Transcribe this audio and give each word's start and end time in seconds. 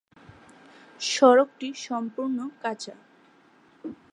সড়কটি 1.01 1.67
সম্পূর্ণ 1.85 2.37
কাঁচা। 2.61 2.95